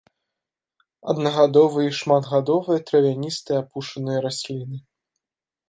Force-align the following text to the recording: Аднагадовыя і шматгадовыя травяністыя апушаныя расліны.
Аднагадовыя 1.13 1.87
і 1.91 1.93
шматгадовыя 1.99 2.79
травяністыя 2.89 3.57
апушаныя 3.65 4.19
расліны. 4.27 4.77